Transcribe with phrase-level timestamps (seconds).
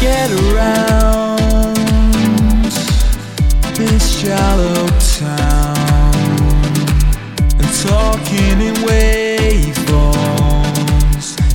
[0.00, 1.76] get around
[3.74, 4.86] this shallow
[5.18, 6.14] town.
[7.58, 9.98] And talking in waveforms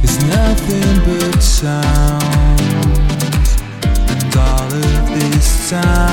[0.03, 2.61] is nothing but sounds
[4.09, 6.12] and all of this time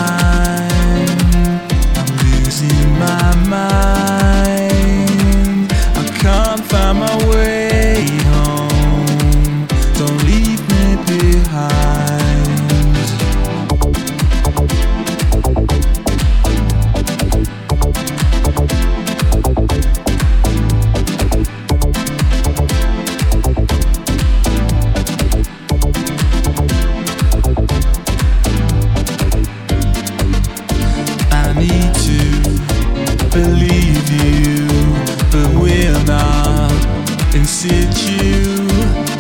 [37.51, 38.67] in situ.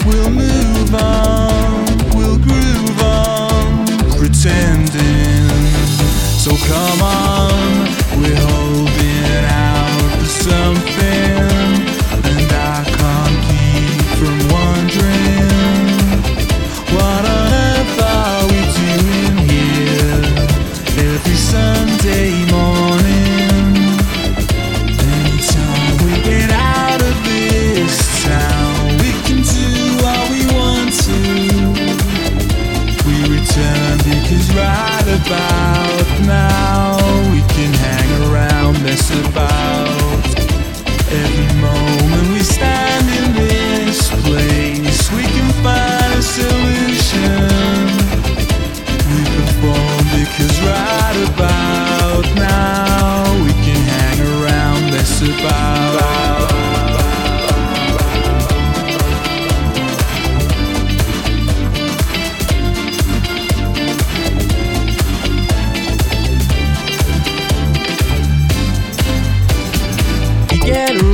[0.07, 3.87] We'll move on, we'll groove on,
[4.19, 5.49] pretending.
[6.39, 8.70] So come on, we're
[33.31, 36.97] return because right about now
[37.31, 40.25] we can hang around, mess about.
[41.23, 47.47] Every moment we stand in this place, we can find a solution.
[49.11, 51.00] We perform because right
[70.71, 71.10] We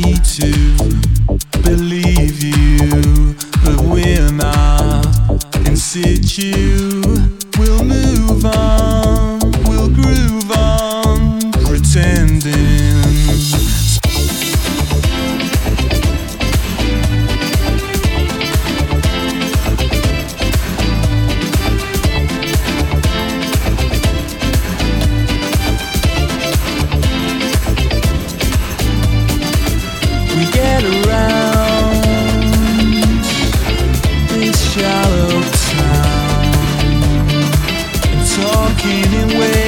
[0.00, 1.13] need to
[38.84, 39.63] walking in.